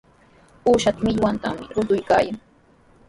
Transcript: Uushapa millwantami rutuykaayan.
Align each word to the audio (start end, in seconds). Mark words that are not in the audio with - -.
Uushapa 0.69 0.99
millwantami 1.05 1.63
rutuykaayan. 1.75 2.37